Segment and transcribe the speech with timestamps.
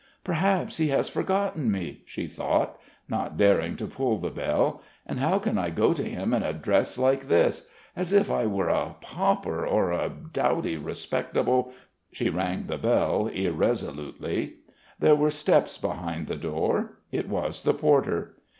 [0.23, 4.81] "Perhaps he has forgotten me..." she thought, not daring to pull the bell.
[5.05, 7.67] "And how can I go up to him in a dress like this?
[7.95, 11.71] As if I were a pauper, or a dowdy respectable..."
[12.11, 14.55] She rang the bell irresolutely.
[14.97, 16.97] There were steps behind the door.
[17.11, 18.37] It was the porter.